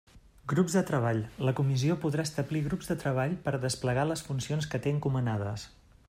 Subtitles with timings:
[0.51, 4.69] Grups de treball: la Comissió podrà establir grups de treball per a desplegar les funcions
[4.73, 5.67] que té encomanades.